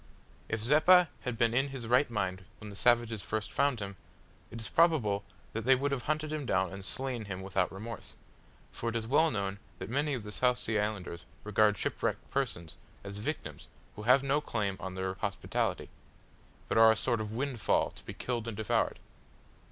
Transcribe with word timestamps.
If 0.49 0.61
Zeppa 0.61 1.09
had 1.19 1.37
been 1.37 1.53
in 1.53 1.67
his 1.69 1.85
right 1.85 2.09
mind 2.09 2.43
when 2.57 2.71
the 2.71 2.75
savages 2.75 3.21
first 3.21 3.53
found 3.53 3.79
him, 3.79 3.97
it 4.49 4.59
is 4.59 4.67
probable 4.67 5.23
that 5.53 5.61
they 5.63 5.75
would 5.75 5.91
have 5.91 6.05
hunted 6.09 6.33
him 6.33 6.43
down 6.43 6.73
and 6.73 6.83
slain 6.83 7.25
him 7.25 7.43
without 7.43 7.71
remorse 7.71 8.15
for 8.71 8.89
it 8.89 8.95
is 8.95 9.05
well 9.05 9.29
known 9.29 9.59
that 9.77 9.91
many 9.91 10.15
of 10.15 10.23
the 10.23 10.31
South 10.31 10.57
Sea 10.57 10.79
Islanders 10.79 11.25
regard 11.43 11.77
shipwrecked 11.77 12.31
persons 12.31 12.79
as 13.03 13.19
victims 13.19 13.67
who 13.95 14.01
have 14.01 14.23
no 14.23 14.41
claim 14.41 14.75
on 14.79 14.95
their 14.95 15.13
hospitality, 15.13 15.87
but 16.67 16.79
are 16.79 16.91
a 16.91 16.95
sort 16.95 17.21
of 17.21 17.31
windfall 17.33 17.91
to 17.91 18.03
be 18.03 18.15
killed 18.15 18.47
and 18.47 18.57
devoured. 18.57 18.97